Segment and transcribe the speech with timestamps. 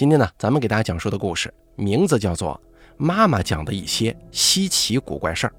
[0.00, 2.58] 今天呢，咱们给大家讲述的故事名字叫做
[2.96, 5.50] 《妈妈讲的一些稀奇古怪事儿》。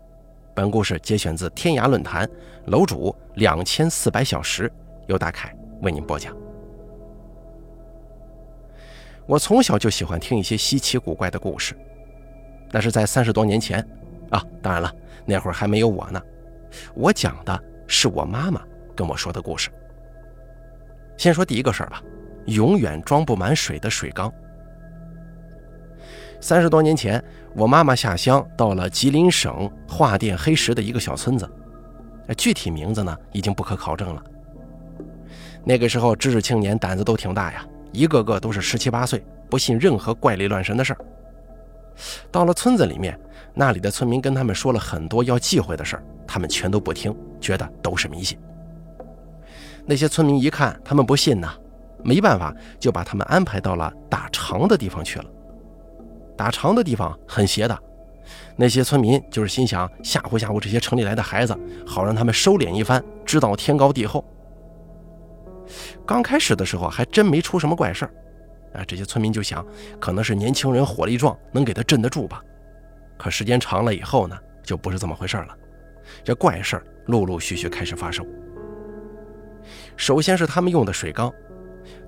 [0.56, 2.28] 本故事节选自天涯论坛，
[2.66, 4.68] 楼主两千四百小时，
[5.06, 6.36] 由大凯为您播讲。
[9.28, 11.78] 我从小就喜欢听一些稀奇古怪的故事，
[12.72, 13.88] 那是在三十多年前
[14.32, 14.92] 啊，当然了，
[15.24, 16.20] 那会儿还没有我呢。
[16.96, 18.60] 我讲的是我妈妈
[18.96, 19.70] 跟我说的故事。
[21.16, 22.02] 先说第一个事儿吧。
[22.46, 24.32] 永远装不满水的水缸。
[26.40, 27.24] 三十多年前，
[27.56, 31.48] 我妈妈下乡到了吉林省桦甸黑石的一个小村子，
[32.36, 34.24] 具体名字呢已经不可考证了。
[35.64, 40.98] 那个时候，知识青年胆子都挺大呀，一个个都是十七八岁，不信任何怪力乱神的事儿。
[42.32, 43.20] 到了村子里面，
[43.54, 48.36] 那里的村民跟他们说了很多要忌讳的事儿，他们全都不听，觉得都是迷信。
[49.86, 51.48] 那些村民一看他们不信呢。
[52.04, 55.26] 没办法，就把他们安排到了打场的地方去了。
[56.38, 57.78] 打场的地方很邪的，
[58.56, 64.26] 那些村民就是心想吓唬吓唬这些城里来的孩子，好让他们收敛一番，知道天高地厚。
[66.06, 68.12] 刚开始的时候还真没出什么怪事儿，
[68.74, 69.66] 啊，这些村民就想
[70.00, 72.42] 可能是年轻人火力壮，能给他镇得住吧。
[73.18, 75.56] 可时间长了以后呢，就不是这么回事了，
[76.24, 78.26] 这怪事儿陆陆续续开始发生。
[79.96, 81.32] 首先是他们用的水缸。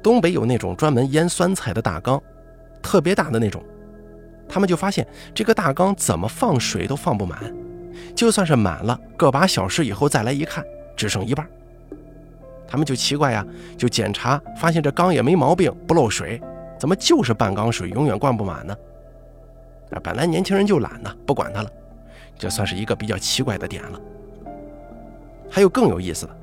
[0.04, 2.22] 东北有那种专门腌酸菜的大缸，
[2.82, 3.64] 特别大的那种。
[4.50, 7.40] 他们就发现这个大缸怎么放水都放不满，
[8.14, 10.64] 就算是满了，个把小时以后再来一看，
[10.96, 11.48] 只剩一半。
[12.68, 13.46] 他们就奇怪呀，
[13.78, 16.42] 就检查，发现这缸也没毛病，不漏水，
[16.78, 18.76] 怎么就是半缸水永远灌不满呢？
[19.92, 21.70] 啊，本来年轻人就懒呢，不管他了，
[22.38, 24.00] 这算是一个比较奇怪的点了。
[25.50, 26.36] 还有更有意思的。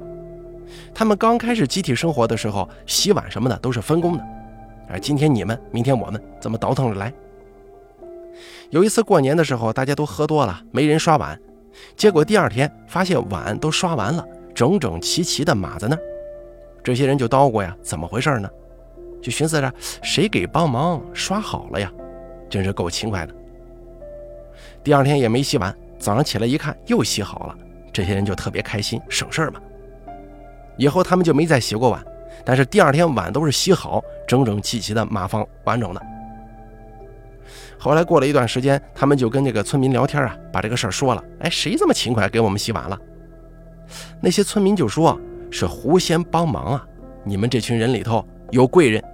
[0.95, 4.25] 他们刚开始集体生活的时候，洗碗什么的都是分工的，
[4.89, 7.13] 而今天你们，明天我们，怎么倒腾着来。
[8.71, 11.39] 有一次过年的时候，大家都喝多了，没人刷碗，
[11.97, 16.03] 结果第二天发现碗都刷完了，整整齐齐的码在那儿。
[16.83, 18.49] 这些人就叨咕呀，怎么回事呢？
[19.21, 19.73] 就寻思着
[20.03, 21.93] 谁给帮忙刷好了呀？
[22.49, 23.35] 真是够勤快的。
[24.83, 27.57] 第二天也没洗碗，早上起来一看又洗好了，
[27.93, 29.61] 这些人就特别开心，省事儿嘛。
[30.81, 32.03] 以后他们就没再洗过碗，
[32.43, 36.01] 但是第二天碗都是洗好，整整齐齐的码放完整的。
[37.79, 41.23] 后来过了一段时间，他们就跟这个村民聊天啊，把这个事儿说了。
[41.41, 42.99] 哎，谁这么勤快给我们洗碗了？
[44.23, 45.21] 那些村民就说
[45.51, 46.87] 是狐仙帮忙啊，
[47.25, 49.05] 你们这群人里头有贵人。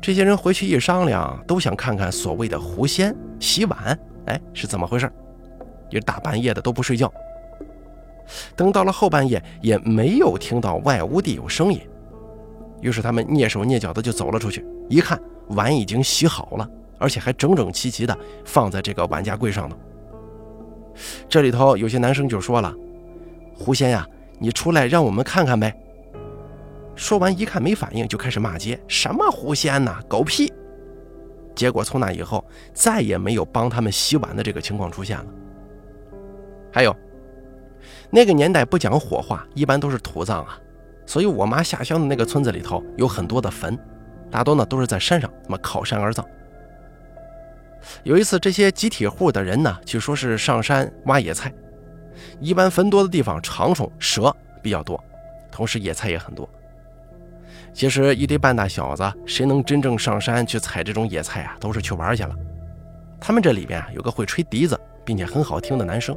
[0.00, 5.12] 这些人回去一商量，都想看看所谓的狐仙洗碗，哎，是怎么回事？
[5.90, 7.12] 也大半夜的都不睡觉。
[8.56, 11.80] 等到了后半夜，也没有听到外屋地有声音，
[12.80, 14.64] 于是他们蹑手蹑脚的就走了出去。
[14.88, 19.76] 一看，碗已经洗好了，而且还整整齐齐的放在这个碗架柜上呢。
[21.28, 22.74] 这里头有些男生就说了
[23.56, 24.06] ：“狐仙呀，
[24.38, 25.74] 你出来让我们看看呗。”
[26.94, 30.52] 说完一看没反应，就开始骂街：“什么狐仙呐，狗屁！”
[31.56, 32.44] 结果从那以后，
[32.74, 35.26] 再也没有帮他们洗碗的这个情况出现了。
[36.72, 36.94] 还有。
[38.14, 40.58] 那个年代不讲火化，一般都是土葬啊，
[41.06, 43.76] 所以我妈下乡的那个村子里头有很多的坟，
[44.30, 46.22] 大多呢都是在山上，那么靠山而葬。
[48.04, 51.50] 有一次，这些集体户的人呢，据说是上山挖野菜，
[52.38, 55.02] 一般坟多的地方，长虫、蛇比较多，
[55.50, 56.46] 同时野菜也很多。
[57.72, 61.56] 其实一堆半大小子，谁能真正上山去采这种野菜啊？
[61.58, 62.36] 都是去玩去了。
[63.18, 66.14] 他们这里边啊，有个会吹笛子并且很好听的男生。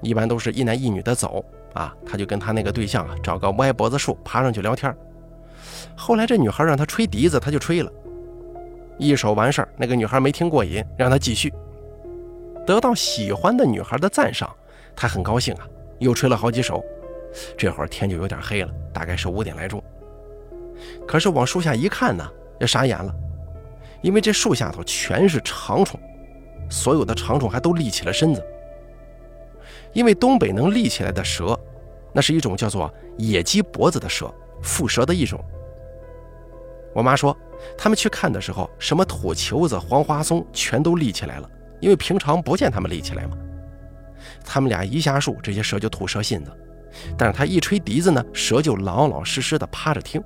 [0.00, 1.44] 一般都是一男一女的走
[1.74, 4.94] 啊，他就跟他那个对象啊找个歪脖子树爬上去聊天。
[5.96, 7.90] 后来这女孩让他吹笛子，他就吹了
[8.98, 9.68] 一首完事儿。
[9.76, 11.52] 那个女孩没听过瘾，让他继续。
[12.66, 14.48] 得到喜欢的女孩的赞赏，
[14.94, 15.66] 他很高兴啊，
[15.98, 16.82] 又吹了好几首。
[17.56, 19.82] 这会儿天就有点黑了，大概是五点来钟。
[21.06, 22.28] 可是往树下一看呢，
[22.60, 23.14] 也傻眼了，
[24.02, 25.98] 因为这树下头全是长虫，
[26.68, 28.44] 所有的长虫还都立起了身子。
[29.92, 31.58] 因为东北能立起来的蛇，
[32.12, 35.42] 那是一种叫做野鸡脖子的蛇，蝮蛇的一种。
[36.94, 37.36] 我妈说，
[37.76, 41.50] 他们去看的时候，什么土球子、黄花松全都立起来了，
[41.80, 43.36] 因为平常不见他们立起来嘛。
[44.44, 46.50] 他们俩一下树，这些蛇就吐蛇信子；
[47.16, 50.22] 但是他一吹笛子呢，蛇就老老实实的趴着听。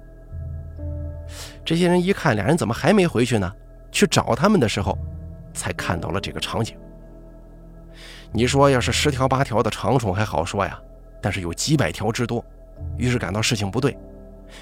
[1.64, 3.52] 这些人一看，俩人怎么还没回去呢？
[3.92, 4.96] 去找他们的时候，
[5.54, 6.76] 才看到了这个场景。
[8.36, 10.78] 你说要是十条八条的长虫还好说呀，
[11.22, 12.44] 但是有几百条之多，
[12.98, 13.96] 于是感到事情不对，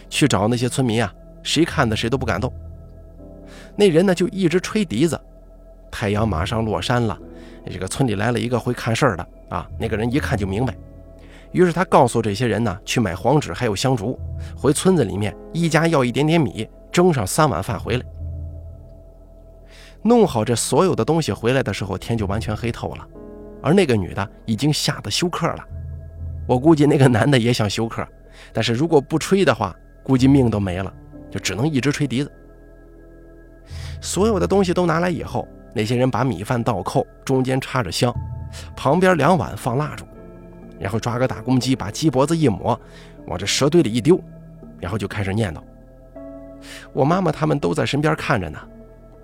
[0.08, 1.12] 去找那些村民啊，
[1.42, 2.52] 谁看的谁都不敢动，
[3.74, 5.20] 那人呢就一直吹笛子。
[5.90, 7.18] 太阳马上落山了，
[7.68, 10.72] 这个村里来了一个会看事儿的啊，那个人一看就明白。
[11.50, 14.16] 于是他告诉这些人呢，去买黄纸还有香烛，
[14.56, 18.06] 回村子里面一家要一点点米，蒸上三碗饭回来。
[20.02, 23.04] 弄好这所有的东西回来的时候，天就完全黑透了，
[23.64, 25.64] 而那个女的已经吓得休克了。
[26.46, 28.06] 我估计那个男的也想休克，
[28.52, 30.92] 但是如果不吹的话，估计命都没了，
[31.30, 32.30] 就只能一直吹笛子。
[34.02, 38.14] 所有的东西都拿来以后，那些人把米饭倒扣，中间插着香，
[38.76, 40.04] 旁边两碗放蜡烛，
[40.78, 42.78] 然后抓个大公鸡，把鸡脖子一抹，
[43.26, 44.22] 往这蛇堆里一丢，
[44.78, 45.62] 然后就开始念叨。
[46.92, 48.58] 我妈妈他们都在身边看着呢。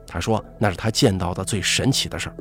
[0.07, 2.35] 她说：“那是她见到的最神奇的事儿。”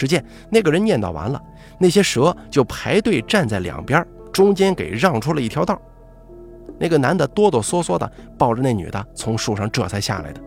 [0.00, 1.38] 只见那个人念叨完了，
[1.78, 4.02] 那些蛇就排队站在两边，
[4.32, 5.78] 中间给让出了一条道。
[6.78, 10.40] 那个男的哆哆嗦嗦的抱着那女的从树上这才下来的。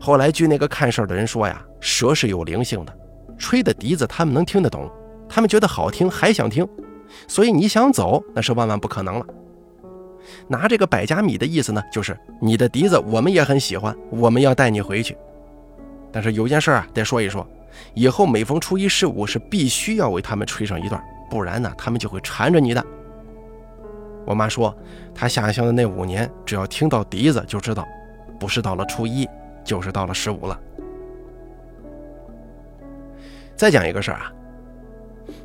[0.00, 2.98] 后来据那个看事儿的人说呀，蛇是有灵性的，
[3.36, 4.90] 吹的笛子他们能听得懂，
[5.28, 6.66] 他们觉得好听还想听，
[7.28, 9.26] 所以你想走那是万万不可能了。
[10.48, 15.14] 拿这个百家米的意思呢，就是你的笛子我们也很喜欢，我们要带你回去。
[16.12, 17.46] 但是有件事啊，得说一说，
[17.94, 22.84] 以后每逢初一十五是必须要为他们吹上一段，不然呢，他们就会缠着你的。
[24.26, 24.76] 我妈说，
[25.14, 27.86] 她下乡的那五年，只要听到笛子，就知道，
[28.38, 29.28] 不是到了初一，
[29.64, 30.58] 就是到了十五了。
[33.56, 34.32] 再讲一个事儿啊，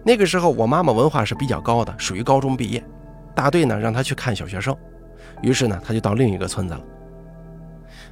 [0.04, 2.84] 那个时候我妈妈文化是比较高的，属于高中毕业。
[3.34, 4.76] 大队呢让她去看小学生，
[5.42, 6.82] 于是呢她就到另一个村子了。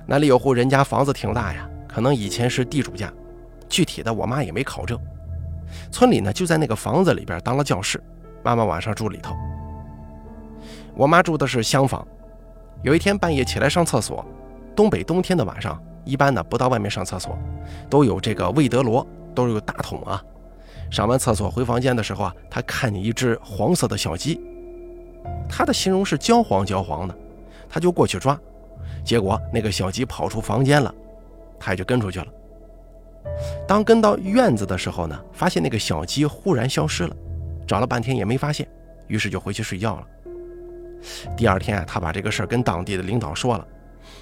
[0.06, 3.13] 那里有户人家房子挺大呀，可能以前是地主家，
[3.69, 5.00] 具体的我妈也没考证。
[5.92, 8.01] 村里呢就在那个房子里边当了教室，
[8.44, 9.36] 妈妈晚上住里头。
[10.95, 12.06] 我妈住的是厢房。
[12.81, 14.25] 有一天半夜起来上厕所，
[14.75, 17.38] 东北冬天的晚上一般呢不到外面上厕所，
[17.92, 19.06] 都有这个魏德罗，
[19.36, 20.19] 都有大桶啊。
[20.90, 24.42] 上完厕所回房间的时候啊，她看见一只黄色的小鸡。
[25.48, 27.16] 他的形容是焦黄焦黄的，
[27.69, 28.38] 她就过去抓，
[29.06, 30.94] 结果那个小鸡跑出房间了，
[31.63, 32.27] 他就跟出去了。
[33.68, 37.15] 当跟到院子的时候呢，发现那个小鸡忽然消失了，
[37.65, 38.68] 找了半天也没发现，
[39.07, 40.07] 于是就回去睡觉了。
[41.38, 43.68] 第二天啊，他把这个事儿跟当地的领导说了，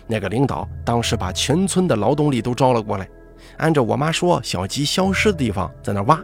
[0.07, 3.09] 那个领导当时把全村的劳动力都招了过来，
[3.57, 6.23] 按照我妈说小鸡消失的地方在那挖，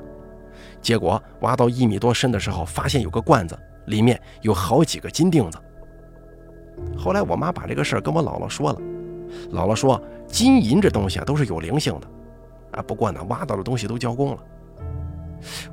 [0.82, 3.58] 结果挖到一米多深的时候，发现有个罐子。
[3.88, 5.58] 里面有好几个金锭子。
[6.98, 8.82] 后来我妈把这个事儿跟我姥姥说了，
[9.52, 12.08] 姥姥说金银这东西啊都是有灵性的，
[12.72, 14.38] 啊不过呢挖到的东西都交工了。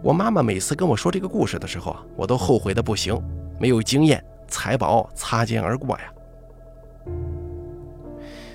[0.02, 3.20] 我妈妈每次跟我说这个故事的时候啊，我都后悔的不行，
[3.58, 6.04] 没有经验，财宝擦肩而过呀。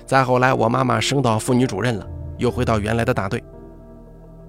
[0.06, 2.06] 再后来我妈妈升到妇女主任了，
[2.38, 3.42] 又回到原来的大队。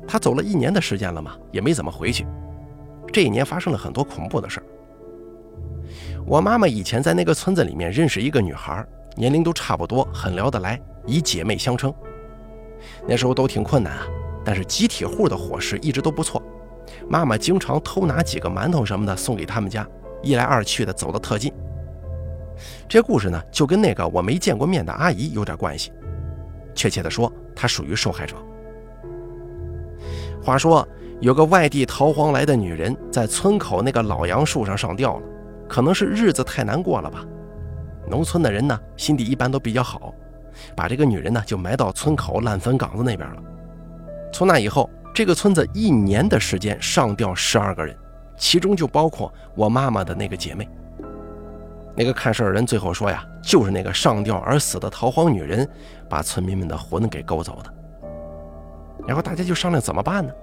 [0.08, 2.26] 她走了一年的时间了嘛，也没怎么回去。
[3.14, 4.66] 这一年发生了很多恐怖的事儿。
[6.26, 8.86] 我妈妈以前在那个村子里面认识一个女孩，
[9.16, 11.94] 年龄都差不多，很聊得来，以姐妹相称。
[13.08, 14.08] 那时候都挺困难啊，
[14.44, 16.42] 但是集体户的伙食一直都不错。
[17.08, 19.88] 妈妈经常偷拿几个馒头什么的送给他们家，
[20.22, 21.54] 一来二去的走得特近。
[22.88, 25.92] 这故事呢，就跟那个我没见过面的阿姨有点关系。
[26.74, 28.36] 确切的说，她属于受害者。
[30.44, 30.88] 话说，
[31.20, 35.26] 有个外地逃荒来的女人，在村口那个老杨树上上吊了。
[35.68, 37.24] 可能是日子太难过了吧，
[38.12, 40.14] 农村的人呢心地一般都比较好，
[40.76, 43.42] 把这个女人呢就埋到村口烂坟岗子那边了。
[44.34, 47.98] 从那以后，这个村子一年的时间上吊十二个人，
[48.38, 50.70] 其中就包括我妈妈的那个姐妹。
[51.96, 55.68] 那个看事儿人最后说呀，就是那个上吊而死的逃荒女人，
[56.10, 57.74] 把村民们的魂给勾走的。
[59.08, 60.34] 然后大家就商量怎么办呢？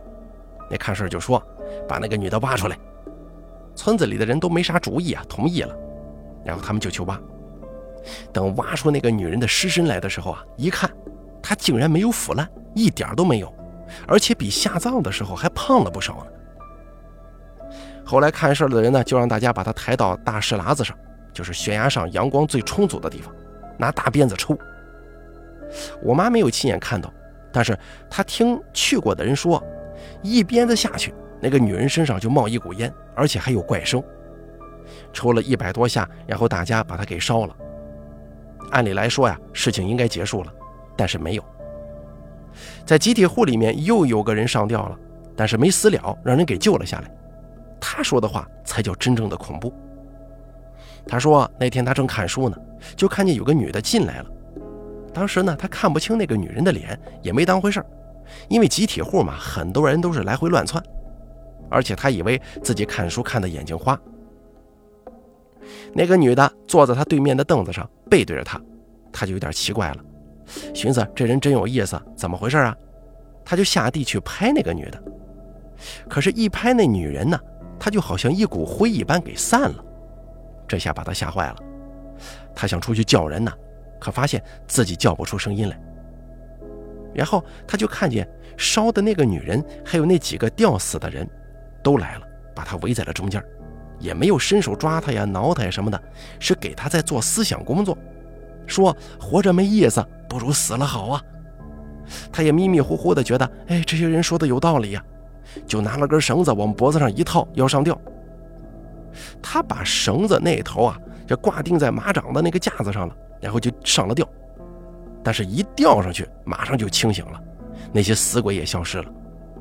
[0.71, 1.43] 那看事儿就说，
[1.87, 2.79] 把那个女的挖出来。
[3.75, 5.75] 村子里的人都没啥主意啊，同意了，
[6.45, 7.19] 然后他们就去挖。
[8.33, 10.91] 等挖出那个女人的尸身来的时候啊，一看，
[11.43, 13.53] 她竟然没有腐烂，一点都没有，
[14.07, 17.71] 而且比下葬的时候还胖了不少呢。
[18.05, 20.97] 后来看事儿的人呢，就让大家把她抬到大石喇子上，
[21.33, 23.35] 就是悬崖上阳光最充足的地方，
[23.77, 24.57] 拿大鞭子抽。
[26.03, 27.13] 我妈没有亲眼看到，
[27.53, 27.79] 但是
[28.09, 29.63] 她听去过的人说，
[30.23, 31.15] 一鞭子下去。
[31.41, 34.03] 那个女人身上就冒一股烟，而且还有怪声。
[35.13, 37.55] 抽了一百多下，然后大家把她给烧了。
[38.71, 40.53] 按理来说呀，事情应该结束了，
[40.97, 41.45] 但是没有。
[42.85, 44.99] 在集体户里面又有个人上吊了，
[45.37, 47.11] 但是没死了，让人给救了下来。
[47.81, 49.73] 他说的话才叫真正的恐怖。
[51.07, 52.57] 他说那天他正看书呢，
[52.97, 54.27] 就看见有个女的进来了，
[55.15, 57.87] 当时呢，他看不清那个女人的脸，也没当回事儿
[58.49, 60.83] 因为集体户嘛，很多人都是来回乱窜，
[61.71, 63.99] 而且他以为自己看书看的眼睛花。
[65.93, 68.61] 那个女的坐在他对面的凳子上，背对着他，
[69.13, 70.05] 他就有点奇怪了，
[70.75, 72.77] 寻思这人真有意思，怎么回事啊？
[73.45, 75.03] 他就下地去拍那个女的，
[76.09, 77.41] 可是，一拍那女人呢，
[77.79, 79.85] 她就好像一股灰一般给散了，
[80.67, 81.57] 这下把他吓坏了，
[82.55, 83.51] 他想出去叫人呢，
[83.99, 85.81] 可发现自己叫不出声音来。
[87.15, 91.27] 然后他就看见烧的那个女人，还有那几个吊死的人，
[91.83, 93.43] 都来了，把他围在了中间。
[93.99, 96.03] 也没有伸手抓他呀、挠他呀什么的，
[96.39, 97.97] 是给他在做思想工作，
[98.67, 101.23] 说活着没意思，不如死了好啊。
[102.33, 105.05] 他也迷迷糊糊的觉得，哎，这些人说的有道理呀，
[105.67, 107.99] 就拿了根绳子往脖子上一套，要上吊。
[109.43, 114.27] 他把绳子那头啊，就挂钉在马掌的那个架子上了，然后就上了吊。
[115.23, 117.41] 但是，一吊上去，马上就清醒了，
[117.93, 119.11] 那些死鬼也消失了，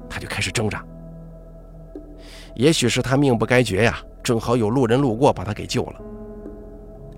[0.10, 0.86] 他就开始挣扎。
[2.58, 3.98] 也许是他命不该绝呀。
[4.24, 6.02] 正好有路人路过，把他给救了。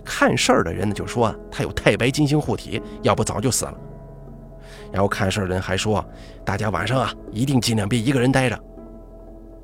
[0.03, 3.73] 看事儿的人呢就说他有太白金星护体，要不早就死了。
[4.91, 6.03] 然后看事儿的人还说，
[6.43, 8.59] 大家晚上啊一定尽量别一个人待着。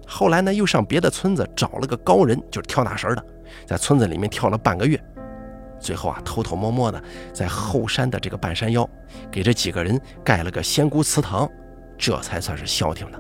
[0.08, 3.26] 后来呢又上别的村子找了个高人，就是跳大神的，
[3.68, 5.00] 在村子里面跳了半个月，
[5.80, 7.04] 最后啊偷偷摸摸的
[7.34, 8.88] 在后山的这个半山腰，
[9.32, 11.50] 给这几个人盖了个仙姑祠堂，
[11.98, 13.20] 这才算是消停的。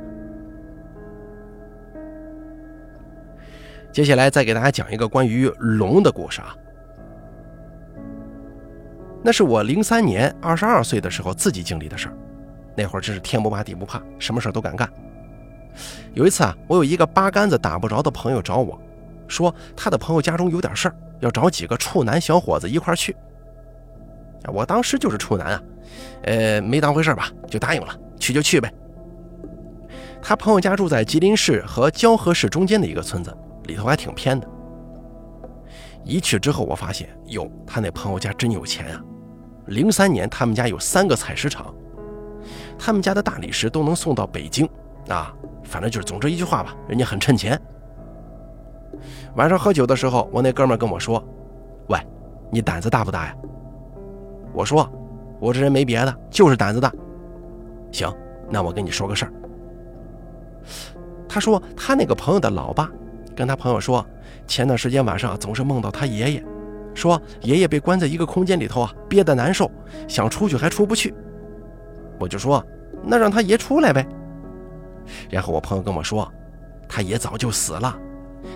[3.95, 6.53] 接下来再给大家讲一个关于龙的故事啊。
[9.23, 12.17] 那是我零三年二十二岁的时候自己经历的事儿。
[12.75, 14.91] 那会儿真是天不怕地不怕，什么事儿都敢干。
[16.13, 18.77] 有一次啊，我有一个八竿子打不着的朋友找我，
[19.29, 23.15] 说他的朋友家中有点事儿，要找几个处男小伙子一块儿去。
[24.47, 25.63] 我当时就是处男啊，
[26.23, 28.69] 呃，没当回事吧，就答应了，去就去呗。
[30.21, 33.33] 他朋友家住在吉林市和蛟河市中间的一个村子。
[33.65, 34.47] 里头还挺偏的。
[36.03, 39.03] 一去之后，我发现哟，他那朋友家真有钱啊！
[39.65, 41.73] 零三年，他们家有三个采石场，
[42.77, 44.69] 他们家的大理石都能送到北京
[45.09, 45.33] 啊。
[45.63, 47.59] 反正就是，总之一句话吧，人家很趁钱。
[49.35, 51.21] 晚上喝酒的时候，我那哥们跟我说
[51.89, 51.99] ：“喂，
[52.51, 53.35] 你胆子大不大呀？”
[54.53, 54.87] 我说
[55.41, 56.93] ：“我这人没别的，就是胆子大。”
[57.91, 58.15] 行，
[58.47, 59.33] 那我跟你说个事儿。
[61.27, 62.87] 他说他那个朋友的老爸。
[63.35, 64.05] 跟他朋友说，
[64.47, 66.43] 前段时间晚上总是梦到他爷爷，
[66.93, 69.69] 说爷爷被关在一个空间里头啊，憋得难受，
[70.07, 71.13] 想出去还出不去。
[72.17, 72.65] 我就说，
[73.03, 74.07] 那让他爷出来呗。
[75.29, 76.31] 然后我朋友跟我说，
[76.87, 77.95] 他爷早就死了，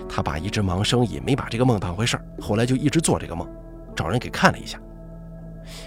[0.08, 3.46] 他爸一直忙生意，没把这个梦当回事后来就一直做这个梦，
[3.94, 4.80] 找人给看了一下，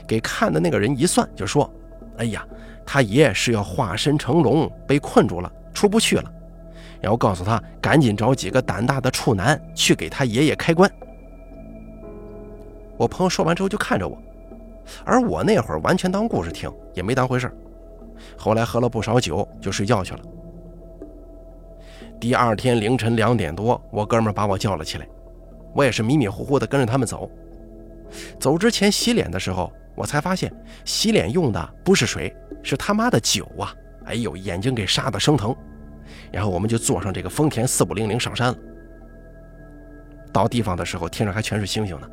[0.07, 1.69] 给看的那个人一算就说，
[2.17, 2.45] 哎呀，
[2.85, 6.31] 他爷是要化身成龙，被困住了，出不去了。
[7.03, 10.89] 然后告诉他，赶紧找几个胆大的处男去给他爷爷开棺。
[12.95, 14.17] 我朋友说完之后就看着我，
[15.03, 17.51] 而我那会儿完全当故事听，也没当回事
[18.37, 20.21] 后来喝了不少酒，就睡觉去了。
[22.21, 25.05] 第二天凌晨两点多，我哥们把我叫了起来，
[25.75, 27.29] 我也是迷迷糊糊的跟着他们走。
[28.39, 30.49] 走之前洗脸的时候，我才发现
[30.85, 33.75] 洗脸用的不是水，是他妈的酒啊！
[34.05, 35.53] 哎呦，眼睛给杀的生疼。
[36.33, 38.57] 然后我们就坐上这个丰田四五零零上山了。
[40.33, 42.09] 到地方的时候，天上还全是星星呢，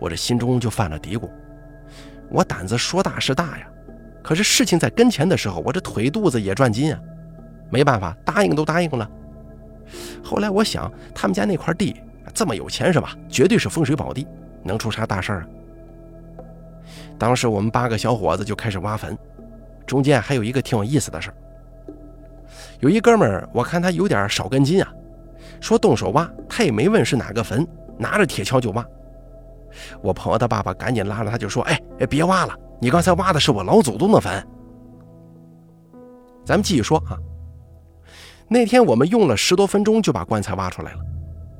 [0.00, 1.30] 我这心中就犯了嘀咕：
[2.28, 3.68] 我胆子说大是大呀，
[4.24, 7.00] 可是事情在跟前的时候，我这腿肚子也转筋啊。
[7.70, 9.08] 没办法，答应都答应了。
[10.24, 11.94] 后来我想，他们家那块地
[12.34, 13.16] 这么有钱是吧？
[13.28, 14.26] 绝对是风水宝地，
[14.64, 15.46] 能出啥大事儿啊？
[17.16, 19.16] 当时我们八个小伙子就开始挖坟，
[19.86, 21.34] 中间还有一个挺有意思的事儿。
[22.80, 24.90] 有一哥们儿，我看他有点少根筋啊，
[25.60, 27.66] 说动手挖，他也没问是哪个坟，
[27.98, 28.84] 拿着铁锹就挖。
[30.02, 34.44] 我朋友的爸爸赶紧拉着他，就说：“哎哎，别挖了，你刚才挖的是我老祖宗的坟。”
[36.44, 37.16] 咱们继续说啊，
[38.48, 40.98] 那天我们用了十多分钟就把棺材挖出来了，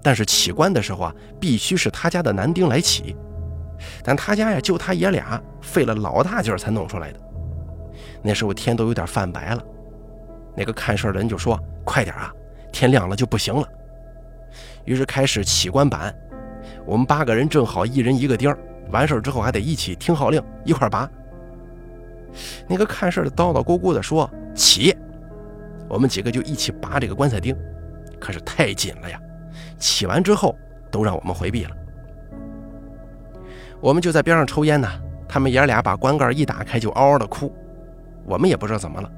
[0.02, 3.14] 但是起棺的时候啊，必须是他家的男丁来起，
[4.02, 7.20] 但他家呀就他爷俩，费了老大劲儿才弄出来的。
[8.22, 9.62] 那时候天都有点泛白了。
[10.57, 12.33] 那个看事儿的人就说：“快点啊，
[12.73, 13.66] 天亮了就不行了。”
[14.85, 16.14] 于是开始起棺板，
[16.85, 18.59] 我们八个人正好一人一个钉儿，
[18.90, 21.09] 完事儿之后还得一起听号令，一块拔。
[22.66, 24.97] 那个看事儿的叨叨咕咕的说：“起！”
[25.88, 27.57] 我们几个就一起拔这个棺材钉，
[28.21, 29.21] 可是太紧了呀！
[29.78, 30.57] 起完之后
[30.90, 31.71] 都让我们回避了。
[33.80, 34.88] 我们就在边上抽烟呢，
[35.28, 37.52] 他们爷俩把棺盖一打开就嗷嗷的哭，
[38.25, 39.11] 我们也不知道怎么了，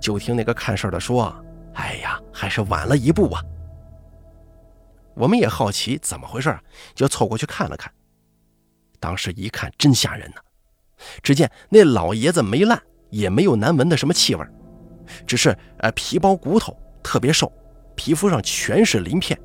[0.00, 1.34] 就听那个看事的说
[1.74, 3.42] ：“哎呀，还是晚了一步啊。”
[5.14, 6.56] 我们也好奇怎么回事，
[6.94, 7.92] 就凑过去看了看。
[9.00, 10.40] 当时一看真吓人呐！
[11.22, 14.44] 只见那老爷子没烂，也没有难闻的什么气味，
[15.26, 17.52] 只是呃皮包骨头，特别瘦，
[17.96, 19.38] 皮肤上全是鳞片，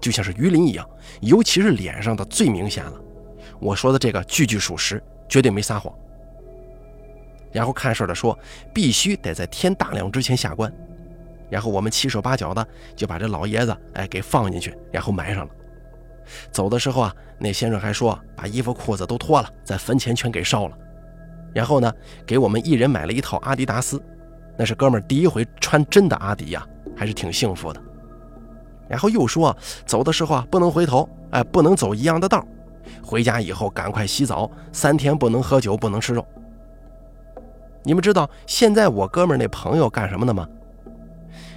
[0.00, 0.88] 就像是鱼鳞一样，
[1.20, 3.00] 尤其是脸上的最明显了。
[3.60, 5.92] 我说的这个句句属实，绝对没撒谎。
[7.52, 8.38] 然后看事的说，
[8.72, 10.72] 必须得在天大亮之前下棺。
[11.50, 15.52] 然后我们七手八脚的就把这老爷子哎给放进去，然后埋上了。
[16.52, 20.76] 走的时候啊，那先生还说把衣服裤子都脱了，在坟前全给烧了。
[21.54, 21.90] 然后呢，
[22.26, 24.02] 给我们一人买了一套阿迪达斯，
[24.58, 27.82] 那是哥们第一回穿真的阿迪呀，还是挺幸福的。
[28.86, 32.46] 然后又说走的时候啊不能回头，哎不能走一样的道。
[33.02, 36.26] 回家以后赶快洗澡，三天不能喝酒，不能吃肉。
[37.88, 40.46] 你们知道现在我哥们那朋友干什么的吗？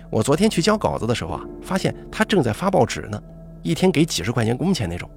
[0.09, 3.21] 我昨天去交稿子的时候啊，发现他正在发报纸呢，
[3.63, 5.09] 一天给几十块钱工钱那种。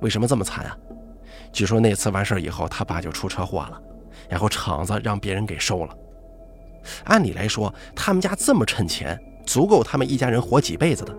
[0.00, 0.74] 为什么这么惨啊？
[1.52, 3.78] 据说那次完事以后，他爸就出车祸了，
[4.30, 5.94] 然后厂子让别人给收了。
[7.04, 11.14] 按理来说，他们家这么趁钱，足够他们一家人活几辈子的。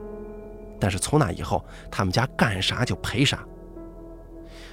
[0.79, 3.45] 但是从那以后，他们家干啥就赔啥。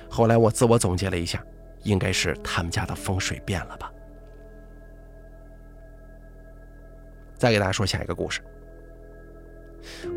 [0.09, 1.45] 后来我自我总结了一下，
[1.83, 3.93] 应该是他们家的风水变了吧。
[7.37, 8.41] 再给大家说下一个故事，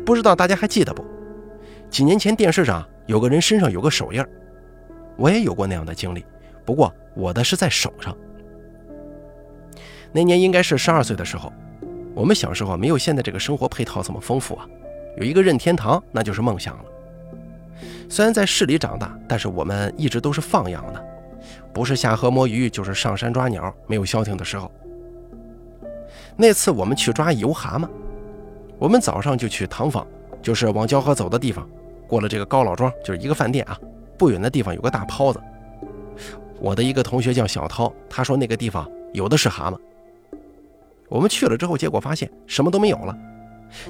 [0.04, 1.04] 不知道大家还记得不？
[1.88, 4.24] 几年前电视上有个人身上有个手印
[5.16, 6.24] 我也有过那样的经历，
[6.64, 8.16] 不过我的是在手上。
[10.12, 11.52] 那年应该是十二岁的时候，
[12.14, 14.68] 我们小时候没有现在这个生活配套这么丰富啊，
[15.16, 16.84] 有一个任天堂那就是梦想了。
[18.08, 21.04] 虽然在市里长大，但是我们一直都是放养的，
[21.74, 24.70] 不是下河摸鱼，就是上山抓鸟，没有消停的时候。
[26.36, 27.88] 那次我们去抓油蛤蟆，
[28.78, 30.06] 我们早上就去塘坊，
[30.40, 31.68] 就是往蛟河走的地方，
[32.06, 33.76] 过了这个高老庄，就是一个饭店啊，
[34.16, 35.40] 不远的地方有个大泡子。
[36.60, 39.78] 我的一个同学叫小涛，他说那个地方有的是蛤蟆。
[41.08, 43.16] 我们去了之后，结果发现什么都没有了，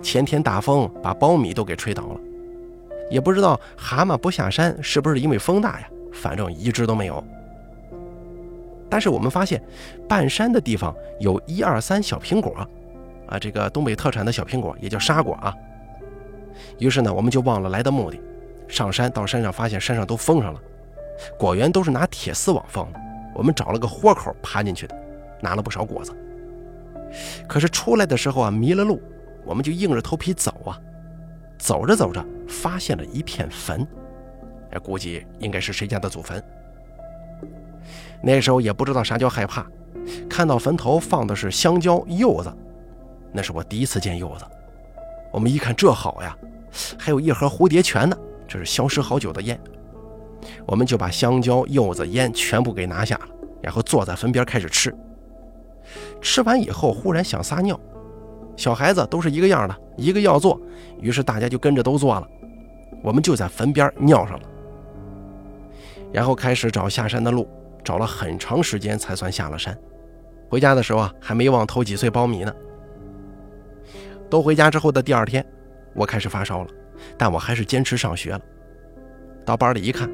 [0.02, 2.20] 前天大风把苞米都给吹倒了。
[3.10, 5.88] 也不知道蛤蟆不下山是不是因为风大呀？
[6.12, 7.22] 反正一只都没有。
[8.94, 9.60] 但是我们发现，
[10.08, 12.54] 半山的地方有一二三小苹果，
[13.26, 15.52] 啊，这个东北特产的小苹果也叫沙果啊。
[16.78, 18.20] 于是呢，我们就忘了来的目的，
[18.68, 20.60] 上山到山上发现山上都封上了，
[21.36, 23.00] 果园都是拿铁丝网封的。
[23.34, 24.96] 我们找了个豁口爬进去的，
[25.40, 26.14] 拿了不少果子。
[27.48, 29.02] 可是出来的时候啊，迷了路，
[29.44, 30.78] 我们就硬着头皮走啊。
[31.58, 33.84] 走着走着，发现了一片坟，
[34.70, 36.40] 哎，估计应该是谁家的祖坟。
[38.24, 39.66] 那时候也不知道啥叫害怕，
[40.28, 42.50] 看到坟头放的是香蕉、柚子，
[43.32, 44.44] 那是我第一次见柚子。
[45.30, 46.34] 我们一看这好呀，
[46.98, 48.16] 还有一盒蝴蝶泉呢，
[48.48, 49.60] 这是消失好久的烟。
[50.66, 53.28] 我们就把香蕉、柚子、烟全部给拿下了，
[53.60, 54.94] 然后坐在坟边开始吃。
[56.22, 57.78] 吃完以后，忽然想撒尿。
[58.56, 60.58] 小孩子都是一个样的，一个要做，
[61.00, 62.26] 于是大家就跟着都做了。
[63.02, 64.48] 我们就在坟边尿上了，
[66.12, 67.48] 然后开始找下山的路，
[67.84, 69.76] 找了很长时间才算下了山。
[70.48, 72.52] 回家的时候啊，还没忘偷几穗苞米呢。
[74.30, 75.44] 都回家之后的第二天，
[75.94, 76.70] 我开始发烧了，
[77.18, 78.40] 但我还是坚持上学了。
[79.44, 80.10] 到班里一看，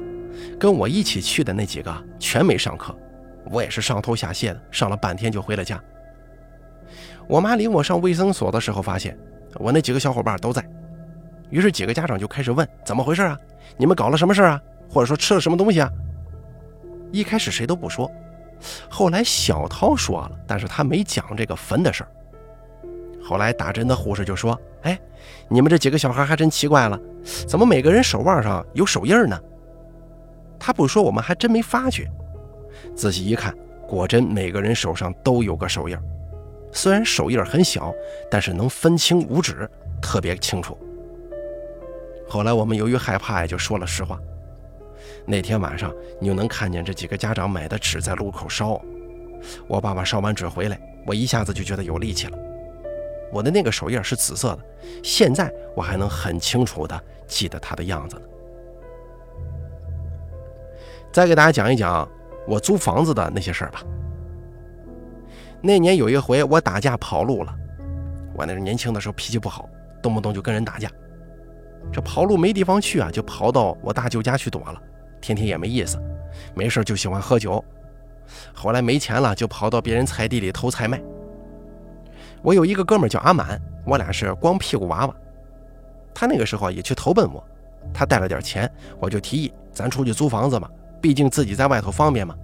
[0.59, 2.95] 跟我一起去的那几个全没上课，
[3.49, 5.81] 我也是上吐下泻的，上了半天就回了家。
[7.27, 9.17] 我妈领我上卫生所的时候，发现
[9.55, 10.63] 我那几个小伙伴都在，
[11.49, 13.37] 于是几个家长就开始问怎么回事啊？
[13.77, 14.61] 你们搞了什么事啊？
[14.89, 15.89] 或者说吃了什么东西啊？
[17.11, 18.09] 一开始谁都不说，
[18.89, 22.11] 后来小涛说了，但是他没讲这个坟的事儿。
[23.23, 24.99] 后来打针的护士就说：“哎，
[25.47, 26.99] 你们这几个小孩还真奇怪了，
[27.47, 29.39] 怎么每个人手腕上有手印呢？”
[30.59, 32.09] 他不说，我们还真没发觉。
[32.95, 33.55] 仔细一看，
[33.87, 35.97] 果真每个人手上都有个手印。
[36.71, 37.93] 虽然手印很小，
[38.29, 39.69] 但是能分清五指，
[40.01, 40.77] 特别清楚。
[42.27, 44.19] 后来我们由于害怕，也就说了实话。
[45.25, 48.81] 那天晚上，你就能看见这几个家长买的纸在路口烧。
[49.67, 52.37] 我爸爸烧完纸回来，我一下子就觉得有力气了。
[53.31, 54.59] 我的那个手印是紫色的，
[55.03, 58.21] 现在我还能很清楚的记得它的样子呢。
[61.11, 62.07] 再给大家讲一讲
[62.47, 63.83] 我租房子的那些事儿吧。
[65.61, 67.55] 那年有一回我打架跑路了，
[68.35, 69.69] 我那是年轻的时候脾气不好，
[70.01, 70.89] 动不动就跟人打架。
[71.91, 74.81] 这跑路没地方去啊，就跑到我大舅家去躲了。
[75.21, 76.01] 天天也没意思，
[76.55, 77.63] 没事就喜欢喝酒。
[78.53, 81.01] 后来没钱了，就跑到别人菜地里偷菜卖。
[82.41, 85.15] 我有一个哥们叫阿满，我俩是光屁股娃娃。
[86.13, 87.43] 他那个时候也去投奔我，
[87.93, 92.35] 他带了点钱，我就提议咱出去租房子嘛，毕竟自己在外头方便嘛。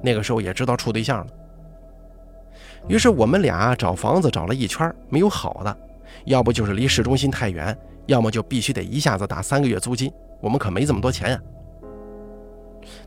[0.00, 1.32] 那个时候也知道处对象了，
[2.88, 5.76] 于是我们俩找房子找了一圈，没有好的，
[6.24, 11.40] 要不就是离市中心太远，要么就必须得一下子打三个月租金，我们可没这么多钱呀。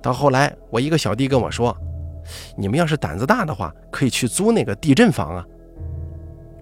[0.02, 1.76] 到后来，我一个小弟跟我说
[2.58, 5.46] ：“你们要是胆子大的话，可以去租那个地震房啊。”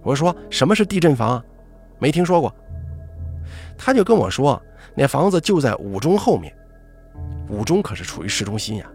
[0.04, 1.43] 我说：“什么是地震房啊？
[1.99, 2.54] 没听说过。”
[3.78, 4.62] 他就跟我说
[4.95, 6.56] ：“那房子就在五中后面，
[7.49, 8.89] 五中可是处于市中心呀。”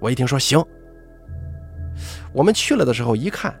[0.00, 0.62] 我一听说行。
[2.32, 3.54] 我们去了的时候一看，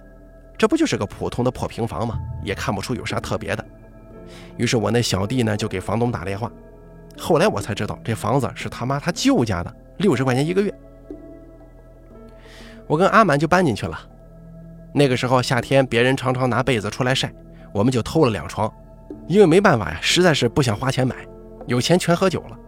[0.56, 2.18] 这不就是个普通的破平房吗？
[2.42, 3.64] 也看不出有啥特别的。
[4.56, 6.50] 于是我那小弟呢就给房东打电话。
[7.18, 10.74] 后来我才知道，这房子是他妈他舅家的，六十块钱一个月。
[12.86, 13.98] 我跟阿满就搬进去了。
[14.92, 17.32] 那个时候夏天，别人常常拿被子出来晒，
[17.72, 18.70] 我们就偷了两床，
[19.26, 21.16] 因为没办法呀，实在是不想花钱买，
[21.66, 22.58] 有钱全喝酒了。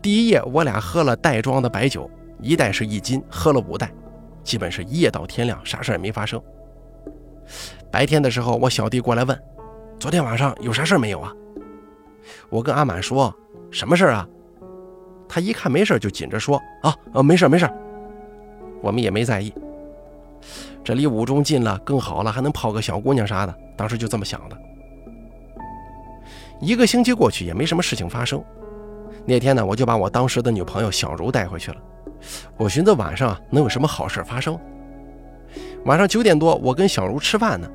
[0.00, 2.08] 第一夜我俩喝了袋装的白酒。
[2.40, 3.90] 一袋是一斤，喝了五袋，
[4.44, 6.40] 基本是夜到天亮，啥事也没发生。
[7.90, 9.36] 白天的时候，我小弟过来问
[9.98, 11.32] ：“昨天晚上有啥事没有啊？”
[12.48, 13.34] 我跟阿满说
[13.72, 14.24] ：“什么事啊？”
[15.28, 17.68] 他一看没事，就紧着说：“啊，呃，没事没事。”
[18.80, 19.52] 我们也没在意。
[20.84, 24.56] 这离五中近了，更好了，还能泡个小姑娘啥的，当时就这么想的。
[26.60, 28.42] 一个星期过去，也没什么事情发生。
[29.24, 31.76] 那天呢，我就把我当时的女朋友小茹带回去了。
[32.56, 34.58] 我寻思晚上能有什么好事发生？
[35.84, 37.68] 晚上九点多，我跟小茹吃饭呢，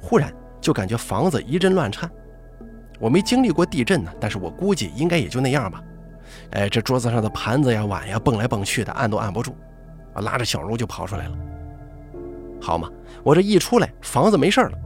[0.00, 2.10] 忽然就感觉房子一阵乱颤。
[2.98, 5.82] 我没经历过地震呢，但是我估计应该也就那样吧。
[6.52, 9.56] 哎，这桌子上的盘子呀、碗呀蹦来蹦去的，按都按不住。
[10.14, 11.34] 我拉着小茹就跑出来了。
[12.60, 12.88] 好嘛，
[13.22, 14.78] 我这一出来，房子没事了。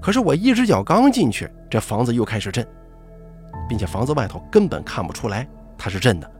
[0.00, 2.66] 可是我一只脚刚进去，这房子又开始震，
[3.68, 6.30] 并且房子外头根本看不出来它是震的。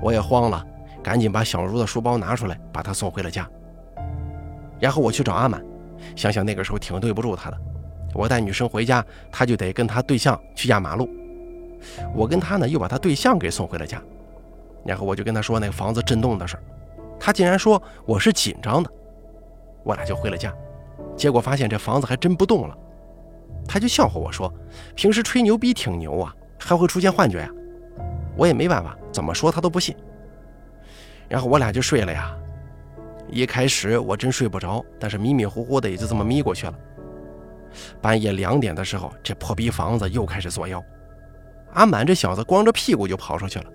[0.00, 0.64] 我也慌了，
[1.02, 3.48] 赶紧把小茹的书包拿出来，把她送回了家。
[4.80, 5.62] 然后我去找阿满，
[6.16, 7.58] 想想那个时候挺对不住他的。
[8.14, 11.08] 我带女生回家，他就得跟他对象去压马路。
[12.14, 14.02] 我跟他呢，又把他对象给送回了家。
[14.84, 16.56] 然后我就跟他说那个房子震动的事
[17.18, 18.90] 他竟然说我是紧张的。
[19.82, 20.52] 我俩就回了家，
[21.16, 22.76] 结果发现这房子还真不动了。
[23.68, 24.52] 他就笑话我说，
[24.94, 27.50] 平时吹牛逼挺牛啊，还会出现幻觉呀。
[28.36, 29.96] 我也没办法，怎么说他都不信。
[31.28, 32.36] 然后我俩就睡了呀。
[33.28, 36.74] 一开始我真睡不着，但是迷迷糊糊的也就这么眯过去了。
[38.00, 40.80] 半夜两点的时候，这破逼房子又开始作妖。
[41.76, 43.66] 阿满这小子光着屁股就跑出去了。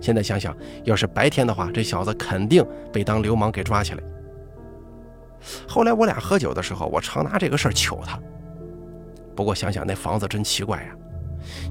[0.00, 4.02] 现在想想，要是白天的话，这小子肯定被当流氓给抓起来。
[5.68, 8.18] 后来我俩喝酒的时候，我常拿这个事儿糗他。
[9.34, 10.96] 不过想想那房子真奇怪呀，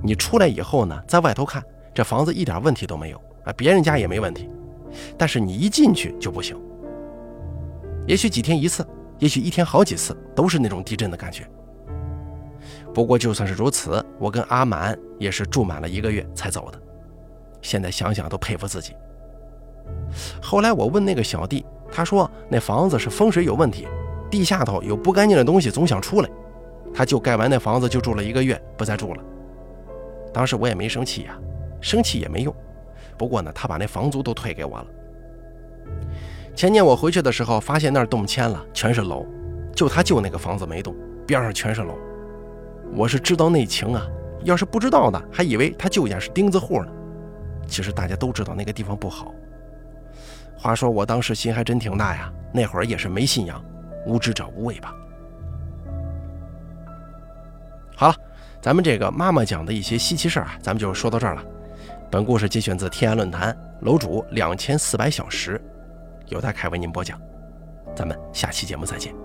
[0.03, 1.63] 你出来以后呢，在外头看。
[1.93, 4.49] 这房子一点问题都没有啊，别人家也没问题，
[5.17, 6.55] 但是你一进去就不行。
[8.05, 8.85] 也许几天一次，
[9.17, 11.49] 也许一天好几次，都是那种地震的感觉。
[12.95, 16.81] 不过就算是如此，我跟阿满也是住满了一个月才走的。
[17.61, 18.93] 现在想想都佩服自己。
[20.41, 23.85] 后来我问那个小弟，他说那房子是风水有问题，
[24.31, 26.29] 地下头有不干净的东西总想出来，
[26.93, 29.21] 他就盖完那房子就住了一个月，不再住了。
[30.33, 31.37] 当时我也没生气呀。
[31.81, 32.55] 生气也没用，
[33.17, 34.87] 不过呢，他把那房租都退给我了。
[36.55, 39.25] 前年我回去的时候，发现那儿动迁了，全是楼，
[39.75, 40.95] 就他舅那个房子没动，
[41.27, 41.93] 边上全是楼。
[42.95, 44.07] 我是知道内情啊，
[44.43, 46.91] 要是不知道的，还以为他舅家是钉子户呢。
[47.67, 49.33] 其实大家都知道那个地方不好。
[50.57, 53.63] 话说我当时心还真挺大呀，那会儿也是没信仰，
[54.05, 54.95] 无知者无畏吧。
[57.97, 58.15] 好了，
[58.61, 61.43] 咱们这个妈妈讲的一些稀奇事儿啊，咱们就说到这儿了。
[62.09, 65.61] 本故事节选自天涯论坛，楼主两千四百小时，
[66.27, 67.19] 由他凯为您播讲。
[67.93, 69.24] 咱们下期节目再见。